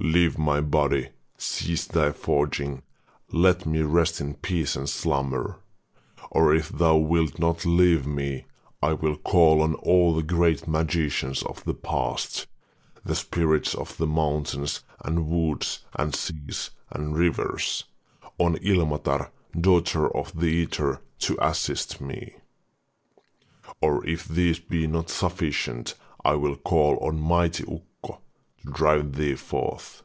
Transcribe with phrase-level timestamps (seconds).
[0.00, 2.82] Leave my body, cease thy forging,
[3.32, 5.56] let me rest in peace and slumber.
[6.30, 8.44] Or if thou wilt not leave me,
[8.80, 12.46] I will call on all the great magicians of the past,
[13.04, 17.82] the spirits of the mountains and woods and seas and rivers,
[18.38, 22.36] on Ilmatar, daughter of the ether, to assist me.
[23.80, 27.82] Or if these be not sufficient, I will call on mighty Ukko
[28.64, 30.02] to drive thee forth.